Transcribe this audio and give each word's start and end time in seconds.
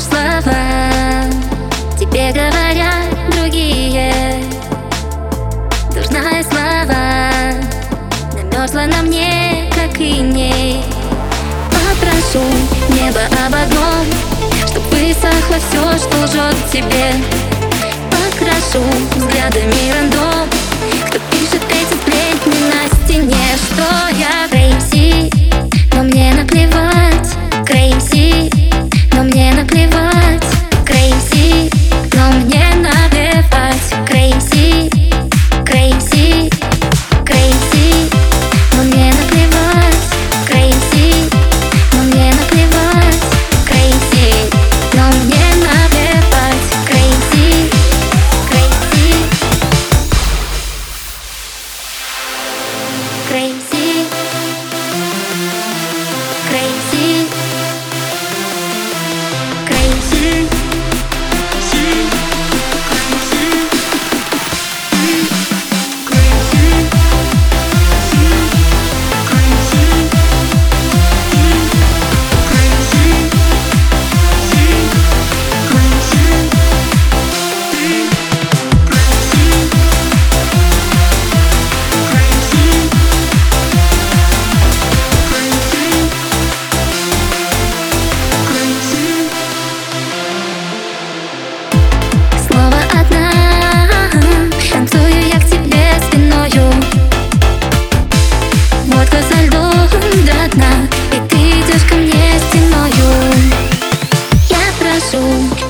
ложь 0.00 0.04
слова. 0.04 1.24
Тебе 1.98 2.32
говорят 2.32 3.30
другие. 3.36 4.12
Дурная 5.94 6.42
слова 6.44 7.30
Намерзла 8.34 8.82
на 8.86 9.02
мне, 9.02 9.70
как 9.74 9.98
и 10.00 10.20
ней. 10.20 10.82
Попрошу 11.70 12.44
небо 12.90 13.20
об 13.46 13.54
одном 13.54 14.06
Чтоб 14.68 14.82
высохло 14.92 15.56
все, 15.58 15.98
что 15.98 16.24
лжет 16.24 16.56
тебе. 16.72 17.12
Покрашу 18.10 18.82
взглядами 19.16 19.89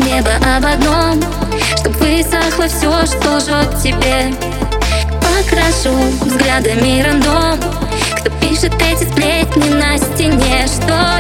небо 0.01 0.31
об 0.57 0.65
одном 0.65 1.23
Чтоб 1.79 1.97
высохло 1.97 2.69
все, 2.69 3.07
что 3.07 3.37
лжет 3.37 3.83
тебе. 3.83 4.35
Покрашу 5.21 5.95
взглядами 6.25 7.03
рандом 7.03 7.59
Кто 8.17 8.31
пишет 8.41 8.73
эти 8.81 9.05
сплетни 9.09 9.71
на 9.71 9.99
стене. 9.99 10.67
Что 10.67 11.20